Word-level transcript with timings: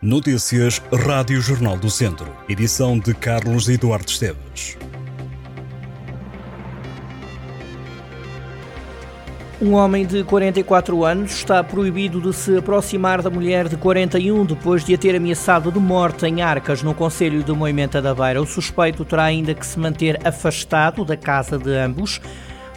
Notícias 0.00 0.80
Rádio 0.92 1.40
Jornal 1.40 1.76
do 1.76 1.90
Centro. 1.90 2.32
Edição 2.48 2.96
de 3.00 3.12
Carlos 3.12 3.68
Eduardo 3.68 4.08
Esteves. 4.08 4.78
Um 9.60 9.72
homem 9.72 10.06
de 10.06 10.22
44 10.22 11.04
anos 11.04 11.32
está 11.32 11.64
proibido 11.64 12.20
de 12.20 12.32
se 12.32 12.58
aproximar 12.58 13.22
da 13.22 13.28
mulher 13.28 13.66
de 13.66 13.76
41 13.76 14.44
depois 14.44 14.84
de 14.84 14.94
a 14.94 14.98
ter 14.98 15.16
ameaçado 15.16 15.72
de 15.72 15.80
morte 15.80 16.26
em 16.26 16.42
Arcas, 16.42 16.80
no 16.80 16.94
Conselho 16.94 17.42
de 17.42 17.52
Moimenta 17.52 18.00
da 18.00 18.14
Beira. 18.14 18.40
O 18.40 18.46
suspeito 18.46 19.04
terá 19.04 19.24
ainda 19.24 19.52
que 19.52 19.66
se 19.66 19.80
manter 19.80 20.24
afastado 20.24 21.04
da 21.04 21.16
casa 21.16 21.58
de 21.58 21.74
ambos. 21.74 22.20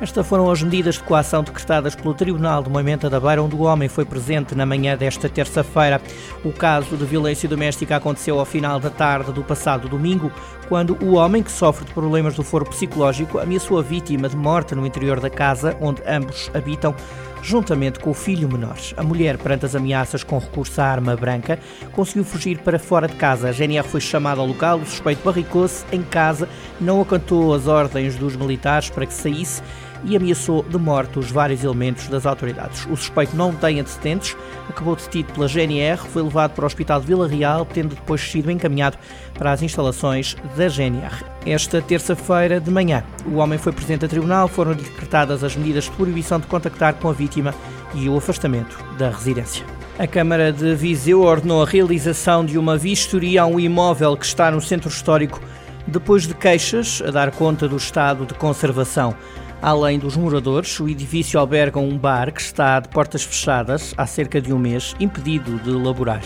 Estas 0.00 0.28
foram 0.28 0.48
as 0.48 0.62
medidas 0.62 0.94
de 0.94 1.02
coação 1.02 1.42
decretadas 1.42 1.96
pelo 1.96 2.14
Tribunal 2.14 2.62
de 2.62 2.70
Moimenta 2.70 3.10
da 3.10 3.18
Beira, 3.18 3.42
onde 3.42 3.56
o 3.56 3.62
homem 3.62 3.88
foi 3.88 4.04
presente 4.04 4.54
na 4.54 4.64
manhã 4.64 4.96
desta 4.96 5.28
terça-feira. 5.28 6.00
O 6.44 6.52
caso 6.52 6.96
de 6.96 7.04
violência 7.04 7.48
doméstica 7.48 7.96
aconteceu 7.96 8.38
ao 8.38 8.44
final 8.44 8.78
da 8.78 8.90
tarde 8.90 9.32
do 9.32 9.42
passado 9.42 9.88
domingo, 9.88 10.30
quando 10.68 10.96
o 11.02 11.14
homem, 11.14 11.42
que 11.42 11.50
sofre 11.50 11.84
de 11.84 11.92
problemas 11.92 12.36
do 12.36 12.44
foro 12.44 12.64
psicológico, 12.64 13.40
ameaçou 13.40 13.76
a 13.76 13.82
vítima 13.82 14.28
de 14.28 14.36
morte 14.36 14.72
no 14.72 14.86
interior 14.86 15.18
da 15.18 15.30
casa 15.30 15.76
onde 15.80 16.00
ambos 16.06 16.48
habitam 16.54 16.94
juntamente 17.42 17.98
com 17.98 18.10
o 18.10 18.14
filho 18.14 18.48
menor. 18.48 18.76
A 18.96 19.02
mulher, 19.02 19.38
perante 19.38 19.64
as 19.64 19.74
ameaças 19.74 20.22
com 20.22 20.38
recurso 20.38 20.80
à 20.80 20.84
arma 20.84 21.16
branca, 21.16 21.58
conseguiu 21.92 22.24
fugir 22.24 22.58
para 22.58 22.78
fora 22.78 23.08
de 23.08 23.14
casa. 23.14 23.48
A 23.48 23.52
GNR 23.52 23.86
foi 23.86 24.00
chamada 24.00 24.40
ao 24.40 24.46
local, 24.46 24.78
o 24.78 24.86
suspeito 24.86 25.24
barricou-se 25.24 25.84
em 25.92 26.02
casa, 26.02 26.48
não 26.80 27.00
acantou 27.00 27.54
as 27.54 27.66
ordens 27.66 28.16
dos 28.16 28.36
militares 28.36 28.90
para 28.90 29.06
que 29.06 29.14
saísse 29.14 29.62
e 30.04 30.16
ameaçou 30.16 30.62
de 30.62 30.78
morte 30.78 31.18
os 31.18 31.30
vários 31.30 31.64
elementos 31.64 32.08
das 32.08 32.26
autoridades. 32.26 32.86
O 32.86 32.96
suspeito 32.96 33.36
não 33.36 33.54
tem 33.54 33.80
antecedentes, 33.80 34.36
acabou 34.68 34.96
detido 34.96 35.32
pela 35.32 35.46
GNR, 35.46 35.98
foi 35.98 36.22
levado 36.22 36.52
para 36.52 36.64
o 36.64 36.66
Hospital 36.66 37.00
de 37.00 37.06
Vila 37.06 37.28
Real, 37.28 37.64
tendo 37.66 37.94
depois 37.94 38.20
sido 38.20 38.50
encaminhado 38.50 38.98
para 39.34 39.52
as 39.52 39.62
instalações 39.62 40.36
da 40.56 40.68
GNR. 40.68 41.24
Esta 41.46 41.80
terça-feira 41.80 42.60
de 42.60 42.70
manhã, 42.70 43.02
o 43.26 43.36
homem 43.36 43.58
foi 43.58 43.72
presente 43.72 44.04
a 44.04 44.08
tribunal, 44.08 44.48
foram 44.48 44.74
decretadas 44.74 45.42
as 45.42 45.56
medidas 45.56 45.84
de 45.84 45.90
proibição 45.92 46.38
de 46.38 46.46
contactar 46.46 46.94
com 46.94 47.08
a 47.08 47.12
vítima 47.12 47.54
e 47.94 48.08
o 48.08 48.16
afastamento 48.16 48.78
da 48.98 49.10
residência. 49.10 49.64
A 49.98 50.06
Câmara 50.06 50.52
de 50.52 50.76
Viseu 50.76 51.22
ordenou 51.22 51.62
a 51.62 51.66
realização 51.66 52.44
de 52.44 52.56
uma 52.56 52.78
vistoria 52.78 53.42
a 53.42 53.46
um 53.46 53.58
imóvel 53.58 54.16
que 54.16 54.24
está 54.24 54.48
no 54.48 54.60
centro 54.60 54.88
histórico 54.88 55.40
depois 55.88 56.26
de 56.26 56.34
queixas 56.34 57.02
a 57.04 57.10
dar 57.10 57.30
conta 57.32 57.66
do 57.66 57.76
estado 57.76 58.26
de 58.26 58.34
conservação. 58.34 59.16
Além 59.60 59.98
dos 59.98 60.16
moradores, 60.16 60.78
o 60.78 60.88
edifício 60.88 61.38
alberga 61.38 61.80
um 61.80 61.98
bar 61.98 62.32
que 62.32 62.40
está 62.40 62.78
de 62.78 62.88
portas 62.88 63.24
fechadas 63.24 63.92
há 63.96 64.06
cerca 64.06 64.40
de 64.40 64.52
um 64.52 64.58
mês, 64.58 64.94
impedido 65.00 65.58
de 65.58 65.70
laborar. 65.70 66.22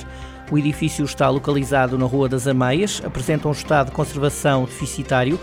O 0.50 0.58
edifício 0.58 1.02
está 1.02 1.30
localizado 1.30 1.97
na 1.97 2.05
Rua 2.05 2.28
das 2.28 2.47
Ameias, 2.47 3.00
apresenta 3.02 3.48
um 3.48 3.52
estado 3.52 3.86
de 3.86 3.92
conservação 3.92 4.66
deficitário. 4.66 5.41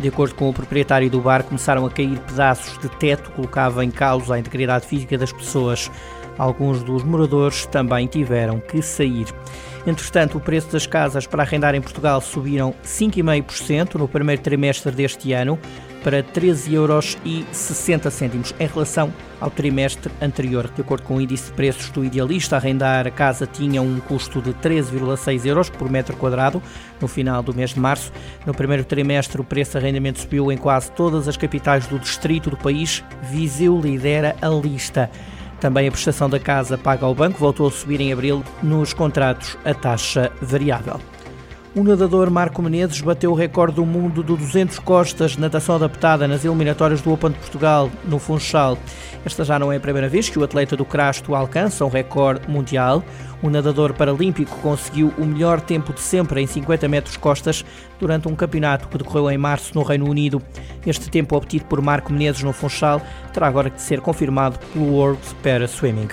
De 0.00 0.08
acordo 0.08 0.34
com 0.34 0.48
o 0.48 0.52
proprietário 0.52 1.08
do 1.08 1.20
bar, 1.20 1.44
começaram 1.44 1.86
a 1.86 1.90
cair 1.90 2.18
pedaços 2.18 2.76
de 2.78 2.88
teto, 2.88 3.30
colocava 3.30 3.84
em 3.84 3.90
causa 3.90 4.34
a 4.34 4.38
integridade 4.38 4.86
física 4.86 5.16
das 5.16 5.32
pessoas. 5.32 5.88
Alguns 6.36 6.82
dos 6.82 7.04
moradores 7.04 7.66
também 7.66 8.08
tiveram 8.08 8.58
que 8.58 8.82
sair. 8.82 9.26
Entretanto, 9.86 10.38
o 10.38 10.40
preço 10.40 10.72
das 10.72 10.86
casas 10.86 11.26
para 11.26 11.44
arrendar 11.44 11.74
em 11.76 11.80
Portugal 11.80 12.20
subiram 12.20 12.74
5,5% 12.84 13.94
no 13.94 14.08
primeiro 14.08 14.42
trimestre 14.42 14.90
deste 14.92 15.32
ano 15.32 15.58
para 16.02 16.22
13,60 16.22 16.72
euros 16.72 17.16
em 18.58 18.66
relação 18.66 19.12
ao 19.40 19.50
trimestre 19.50 20.12
anterior. 20.20 20.70
De 20.74 20.80
acordo 20.80 21.04
com 21.04 21.16
o 21.16 21.20
índice 21.20 21.46
de 21.46 21.52
preços 21.52 21.90
do 21.90 22.04
Idealista, 22.04 22.56
arrendar 22.56 23.06
a 23.06 23.10
casa 23.10 23.46
tinha 23.46 23.80
um 23.82 24.00
custo 24.00 24.40
de 24.40 24.52
13,6 24.54 25.46
euros 25.46 25.70
por 25.70 25.90
metro 25.90 26.16
quadrado 26.16 26.62
no 27.00 27.08
final 27.08 27.42
do 27.42 27.54
mês 27.54 27.70
de 27.70 27.80
março. 27.80 28.12
No 28.46 28.54
primeiro 28.54 28.84
trimestre, 28.84 29.40
o 29.40 29.44
preço 29.44 29.72
de 29.72 29.78
arrendamento 29.78 30.20
subiu 30.20 30.50
em 30.50 30.56
quase 30.56 30.90
todas 30.92 31.28
as 31.28 31.36
capitais 31.36 31.86
do 31.86 31.98
distrito 31.98 32.50
do 32.50 32.56
país. 32.56 33.04
Viseu 33.22 33.80
lidera 33.80 34.36
a 34.40 34.48
lista. 34.48 35.10
Também 35.60 35.88
a 35.88 35.90
prestação 35.90 36.30
da 36.30 36.38
casa 36.38 36.78
paga 36.78 37.04
ao 37.04 37.14
banco 37.14 37.38
voltou 37.38 37.66
a 37.66 37.70
subir 37.70 38.00
em 38.00 38.12
abril 38.12 38.44
nos 38.62 38.92
contratos 38.92 39.58
a 39.64 39.74
taxa 39.74 40.30
variável. 40.40 41.00
O 41.78 41.84
nadador 41.84 42.28
Marco 42.28 42.60
Menezes 42.60 43.00
bateu 43.00 43.30
o 43.30 43.34
recorde 43.34 43.76
do 43.76 43.86
mundo 43.86 44.20
do 44.20 44.36
200 44.36 44.80
costas 44.80 45.36
natação 45.36 45.76
adaptada 45.76 46.26
nas 46.26 46.44
eliminatórias 46.44 47.00
do 47.00 47.12
Open 47.12 47.30
de 47.30 47.38
Portugal 47.38 47.88
no 48.04 48.18
Funchal. 48.18 48.76
Esta 49.24 49.44
já 49.44 49.60
não 49.60 49.70
é 49.70 49.76
a 49.76 49.80
primeira 49.80 50.08
vez 50.08 50.28
que 50.28 50.40
o 50.40 50.42
atleta 50.42 50.76
do 50.76 50.84
Crasto 50.84 51.36
alcança 51.36 51.84
um 51.84 51.88
recorde 51.88 52.50
mundial. 52.50 53.04
O 53.40 53.48
nadador 53.48 53.92
paralímpico 53.92 54.58
conseguiu 54.58 55.14
o 55.16 55.24
melhor 55.24 55.60
tempo 55.60 55.92
de 55.92 56.00
sempre 56.00 56.42
em 56.42 56.48
50 56.48 56.88
metros 56.88 57.16
costas 57.16 57.64
durante 58.00 58.26
um 58.26 58.34
campeonato 58.34 58.88
que 58.88 58.98
decorreu 58.98 59.30
em 59.30 59.38
março 59.38 59.72
no 59.72 59.84
Reino 59.84 60.10
Unido. 60.10 60.42
Este 60.84 61.08
tempo 61.08 61.36
obtido 61.36 61.64
por 61.66 61.80
Marco 61.80 62.12
Menezes 62.12 62.42
no 62.42 62.52
Funchal 62.52 63.00
terá 63.32 63.46
agora 63.46 63.70
de 63.70 63.80
ser 63.80 64.00
confirmado 64.00 64.58
pelo 64.72 64.94
World 64.94 65.20
Para 65.44 65.68
Swimming. 65.68 66.08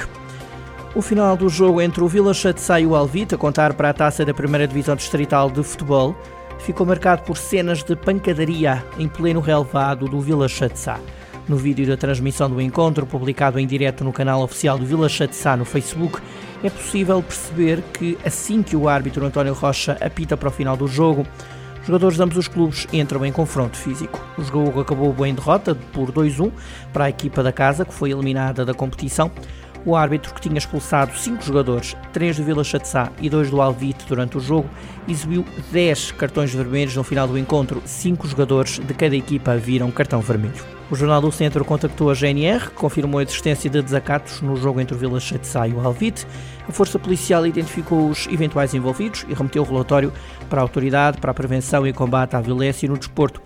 O 0.95 1.01
final 1.01 1.35
do 1.35 1.49
jogo 1.49 1.81
entre 1.81 2.01
o 2.01 2.07
Vila 2.07 2.33
Chatzá 2.33 2.79
e 2.79 2.87
o 2.87 2.95
Alvite, 2.95 3.35
a 3.35 3.37
contar 3.37 3.73
para 3.73 3.89
a 3.89 3.93
taça 3.93 4.23
da 4.23 4.33
primeira 4.33 4.65
divisão 4.65 4.95
distrital 4.95 5.51
de 5.51 5.61
futebol, 5.61 6.15
ficou 6.59 6.87
marcado 6.87 7.23
por 7.23 7.35
cenas 7.35 7.83
de 7.83 7.97
pancadaria 7.97 8.81
em 8.97 9.05
pleno 9.05 9.41
relevado 9.41 10.07
do 10.07 10.21
Vila 10.21 10.47
Chatzá. 10.47 10.97
No 11.49 11.57
vídeo 11.57 11.85
da 11.85 11.97
transmissão 11.97 12.49
do 12.49 12.61
encontro, 12.61 13.05
publicado 13.05 13.59
em 13.59 13.67
direto 13.67 14.05
no 14.05 14.13
canal 14.13 14.41
oficial 14.41 14.79
do 14.79 14.85
Vila 14.85 15.09
Chatzá 15.09 15.57
no 15.57 15.65
Facebook, 15.65 16.21
é 16.63 16.69
possível 16.69 17.21
perceber 17.21 17.83
que 17.91 18.17
assim 18.23 18.63
que 18.63 18.77
o 18.77 18.87
árbitro 18.87 19.25
António 19.25 19.53
Rocha 19.53 19.97
apita 19.99 20.37
para 20.37 20.47
o 20.47 20.51
final 20.51 20.77
do 20.77 20.87
jogo, 20.87 21.27
jogadores 21.85 22.15
de 22.15 22.23
ambos 22.23 22.37
os 22.37 22.47
clubes 22.47 22.87
entram 22.93 23.25
em 23.25 23.33
confronto 23.33 23.75
físico. 23.75 24.25
O 24.37 24.43
jogo 24.43 24.79
acabou 24.79 25.13
em 25.25 25.35
derrota 25.35 25.75
por 25.75 26.09
2-1 26.09 26.53
para 26.93 27.03
a 27.03 27.09
equipa 27.09 27.43
da 27.43 27.51
casa, 27.51 27.83
que 27.83 27.93
foi 27.93 28.11
eliminada 28.11 28.63
da 28.63 28.73
competição. 28.73 29.29
O 29.85 29.95
árbitro, 29.95 30.33
que 30.33 30.41
tinha 30.41 30.57
expulsado 30.57 31.15
cinco 31.15 31.43
jogadores, 31.43 31.95
três 32.11 32.37
do 32.37 32.43
Vila 32.43 32.63
Chatzá 32.63 33.11
e 33.21 33.29
dois 33.29 33.51
do 33.51 33.61
Alvite 33.61 34.03
durante 34.07 34.35
o 34.35 34.39
jogo, 34.39 34.67
exibiu 35.07 35.45
10 35.71 36.13
cartões 36.13 36.51
vermelhos 36.51 36.95
no 36.95 37.03
final 37.03 37.27
do 37.27 37.37
encontro. 37.37 37.83
Cinco 37.85 38.27
jogadores 38.27 38.79
de 38.79 38.93
cada 38.95 39.15
equipa 39.15 39.55
viram 39.57 39.91
cartão 39.91 40.21
vermelho. 40.21 40.75
O 40.89 40.95
Jornal 40.95 41.21
do 41.21 41.31
Centro 41.31 41.63
contactou 41.63 42.09
a 42.09 42.15
GNR, 42.15 42.71
confirmou 42.71 43.19
a 43.19 43.23
existência 43.23 43.69
de 43.69 43.79
desacatos 43.79 44.41
no 44.41 44.55
jogo 44.55 44.81
entre 44.81 44.95
o 44.95 44.97
Vila 44.97 45.19
Chatzá 45.19 45.67
e 45.67 45.73
o 45.73 45.79
Alvite. 45.79 46.25
A 46.67 46.71
Força 46.71 46.97
Policial 46.97 47.45
identificou 47.45 48.09
os 48.09 48.25
eventuais 48.27 48.73
envolvidos 48.73 49.23
e 49.29 49.35
remeteu 49.35 49.61
o 49.61 49.65
relatório 49.65 50.11
para 50.49 50.61
a 50.61 50.63
Autoridade 50.63 51.19
para 51.19 51.29
a 51.29 51.33
Prevenção 51.33 51.85
e 51.85 51.93
Combate 51.93 52.35
à 52.35 52.41
Violência 52.41 52.89
no 52.89 52.97
Desporto. 52.97 53.39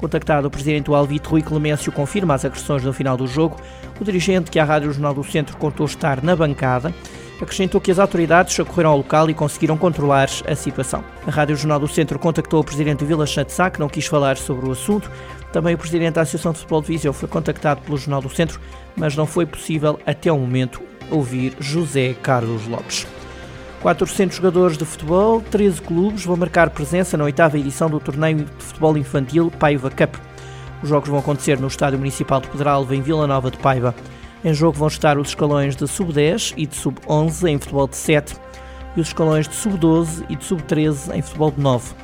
Contactado 0.00 0.48
o 0.48 0.50
presidente 0.50 0.86
do 0.86 1.28
Rui 1.28 1.42
Clemêncio, 1.42 1.92
confirma 1.92 2.32
as 2.32 2.42
agressões 2.42 2.82
no 2.82 2.90
final 2.90 3.18
do 3.18 3.26
jogo. 3.26 3.60
O 4.00 4.04
dirigente, 4.04 4.50
que 4.50 4.58
a 4.58 4.64
Rádio 4.64 4.90
Jornal 4.90 5.12
do 5.12 5.22
Centro 5.22 5.58
contou 5.58 5.84
estar 5.84 6.22
na 6.22 6.34
bancada, 6.34 6.90
acrescentou 7.38 7.82
que 7.82 7.90
as 7.90 7.98
autoridades 7.98 8.58
acorreram 8.58 8.92
ao 8.92 8.96
local 8.96 9.28
e 9.28 9.34
conseguiram 9.34 9.76
controlar 9.76 10.30
a 10.48 10.54
situação. 10.54 11.04
A 11.26 11.30
Rádio 11.30 11.54
Jornal 11.54 11.78
do 11.78 11.86
Centro 11.86 12.18
contactou 12.18 12.60
o 12.60 12.64
presidente 12.64 13.00
do 13.00 13.04
Vila 13.04 13.26
Chatzá, 13.26 13.68
que 13.68 13.78
não 13.78 13.90
quis 13.90 14.06
falar 14.06 14.38
sobre 14.38 14.66
o 14.66 14.72
assunto. 14.72 15.10
Também 15.52 15.74
o 15.74 15.78
presidente 15.78 16.14
da 16.14 16.22
Associação 16.22 16.52
de 16.52 16.60
Futebol 16.60 16.80
de 16.80 16.88
Viseu 16.88 17.12
foi 17.12 17.28
contactado 17.28 17.82
pelo 17.82 17.98
Jornal 17.98 18.22
do 18.22 18.30
Centro, 18.30 18.58
mas 18.96 19.14
não 19.14 19.26
foi 19.26 19.44
possível, 19.44 20.00
até 20.06 20.32
o 20.32 20.38
momento, 20.38 20.80
ouvir 21.10 21.54
José 21.60 22.14
Carlos 22.22 22.66
Lopes. 22.66 23.06
400 23.80 24.36
jogadores 24.36 24.76
de 24.76 24.84
futebol, 24.84 25.40
13 25.40 25.80
clubes 25.80 26.24
vão 26.24 26.36
marcar 26.36 26.68
presença 26.68 27.16
na 27.16 27.24
oitava 27.24 27.58
edição 27.58 27.88
do 27.88 27.98
torneio 27.98 28.44
de 28.44 28.62
futebol 28.62 28.96
infantil 28.96 29.50
Paiva 29.50 29.90
Cup. 29.90 30.16
Os 30.82 30.88
jogos 30.88 31.08
vão 31.08 31.18
acontecer 31.18 31.58
no 31.58 31.66
Estádio 31.66 31.98
Municipal 31.98 32.40
de 32.40 32.48
Pedralva, 32.48 32.94
em 32.94 33.00
Vila 33.00 33.26
Nova 33.26 33.50
de 33.50 33.56
Paiva. 33.56 33.94
Em 34.44 34.52
jogo 34.52 34.76
vão 34.76 34.88
estar 34.88 35.18
os 35.18 35.28
escalões 35.28 35.76
de 35.76 35.88
sub-10 35.88 36.54
e 36.58 36.66
de 36.66 36.76
sub-11 36.76 37.48
em 37.48 37.58
futebol 37.58 37.88
de 37.88 37.96
7 37.96 38.36
e 38.96 39.00
os 39.00 39.08
escalões 39.08 39.48
de 39.48 39.54
sub-12 39.54 40.26
e 40.28 40.36
de 40.36 40.44
sub-13 40.44 41.14
em 41.14 41.22
futebol 41.22 41.50
de 41.50 41.60
9. 41.60 41.94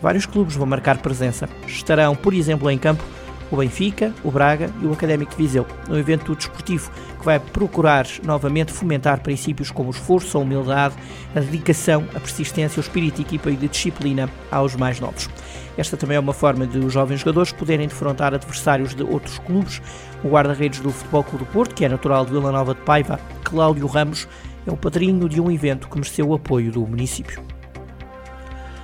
Vários 0.00 0.24
clubes 0.24 0.56
vão 0.56 0.66
marcar 0.66 0.96
presença. 0.98 1.48
Estarão, 1.66 2.16
por 2.16 2.32
exemplo, 2.32 2.70
em 2.70 2.78
campo 2.78 3.04
o 3.50 3.56
Benfica, 3.56 4.12
o 4.22 4.30
Braga 4.30 4.70
e 4.82 4.86
o 4.86 4.92
Académico 4.92 5.32
de 5.32 5.36
Viseu, 5.38 5.66
um 5.88 5.96
evento 5.96 6.34
desportivo 6.34 6.90
que 7.18 7.24
vai 7.24 7.38
procurar 7.38 8.06
novamente 8.24 8.72
fomentar 8.72 9.20
princípios 9.20 9.70
como 9.70 9.88
o 9.88 9.92
esforço, 9.92 10.36
a 10.38 10.40
humildade, 10.40 10.94
a 11.34 11.40
dedicação, 11.40 12.04
a 12.14 12.20
persistência, 12.20 12.80
o 12.80 12.82
espírito 12.82 13.16
de 13.16 13.22
equipa 13.22 13.50
e 13.50 13.56
de 13.56 13.68
disciplina 13.68 14.28
aos 14.50 14.76
mais 14.76 15.00
novos. 15.00 15.28
Esta 15.76 15.96
também 15.96 16.16
é 16.16 16.20
uma 16.20 16.32
forma 16.32 16.66
de 16.66 16.78
os 16.78 16.92
jovens 16.92 17.20
jogadores 17.20 17.52
poderem 17.52 17.86
defrontar 17.86 18.34
adversários 18.34 18.94
de 18.94 19.02
outros 19.02 19.38
clubes. 19.38 19.80
O 20.24 20.28
guarda-redes 20.28 20.80
do 20.80 20.90
Futebol 20.90 21.22
Clube 21.22 21.44
do 21.44 21.50
Porto, 21.50 21.74
que 21.74 21.84
é 21.84 21.88
natural 21.88 22.24
de 22.24 22.32
Vila 22.32 22.50
Nova 22.50 22.74
de 22.74 22.80
Paiva, 22.80 23.20
Cláudio 23.44 23.86
Ramos, 23.86 24.26
é 24.66 24.72
o 24.72 24.76
padrinho 24.76 25.28
de 25.28 25.40
um 25.40 25.50
evento 25.50 25.88
que 25.88 25.96
mereceu 25.96 26.28
o 26.28 26.34
apoio 26.34 26.72
do 26.72 26.86
município. 26.86 27.57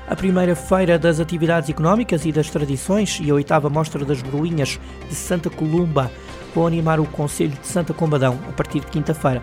A 0.06 0.14
primeira 0.14 0.54
feira 0.54 0.98
das 0.98 1.18
atividades 1.18 1.70
económicas 1.70 2.26
e 2.26 2.32
das 2.32 2.50
tradições 2.50 3.18
e 3.22 3.30
a 3.30 3.34
oitava 3.34 3.70
mostra 3.70 4.04
das 4.04 4.20
broinhas 4.20 4.78
de 5.08 5.14
Santa 5.14 5.48
Columba 5.48 6.10
vão 6.54 6.66
animar 6.66 7.00
o 7.00 7.06
Conselho 7.06 7.56
de 7.60 7.66
Santa 7.66 7.94
Combadão 7.94 8.38
a 8.46 8.52
partir 8.52 8.80
de 8.80 8.86
quinta-feira. 8.86 9.42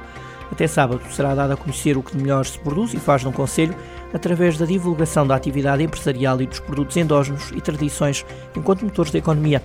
Até 0.52 0.68
sábado 0.68 1.02
será 1.12 1.34
dado 1.34 1.54
a 1.54 1.58
conhecer 1.58 1.98
o 1.98 2.04
que 2.04 2.16
de 2.16 2.22
melhor 2.22 2.46
se 2.46 2.60
produz 2.60 2.94
e 2.94 2.98
faz 2.98 3.24
no 3.24 3.32
Conselho 3.32 3.76
através 4.14 4.58
da 4.58 4.66
divulgação 4.66 5.26
da 5.26 5.36
atividade 5.36 5.84
empresarial 5.84 6.42
e 6.42 6.48
dos 6.48 6.60
produtos 6.60 6.98
endógenos 6.98 7.52
e 7.56 7.62
tradições 7.62 8.26
enquanto 8.56 8.86
motores 8.86 9.12
da 9.12 9.20
economia 9.20 9.62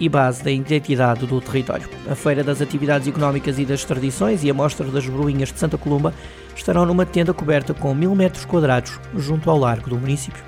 e 0.00 0.08
base 0.08 0.42
da 0.42 0.50
identidade 0.50 1.26
do 1.26 1.40
território. 1.40 1.88
A 2.08 2.14
Feira 2.14 2.44
das 2.44 2.62
Atividades 2.62 3.08
Económicas 3.08 3.58
e 3.58 3.64
das 3.64 3.84
Tradições 3.84 4.44
e 4.44 4.50
a 4.50 4.54
Mostra 4.54 4.86
das 4.86 5.06
Bruinhas 5.06 5.52
de 5.52 5.58
Santa 5.58 5.76
Columba 5.76 6.14
estarão 6.54 6.86
numa 6.86 7.04
tenda 7.04 7.34
coberta 7.34 7.74
com 7.74 7.94
mil 7.94 8.14
metros 8.14 8.44
quadrados 8.44 8.98
junto 9.16 9.50
ao 9.50 9.58
largo 9.58 9.90
do 9.90 9.98
município. 9.98 10.42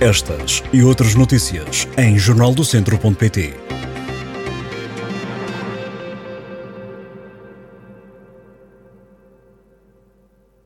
Estas 0.00 0.62
e 0.72 0.82
outras 0.84 1.16
notícias 1.16 1.88
em 1.96 2.16
jornaldocentro.pt. 2.16 3.77